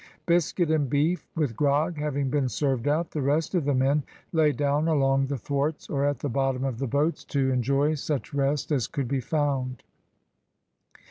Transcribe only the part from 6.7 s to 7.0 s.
the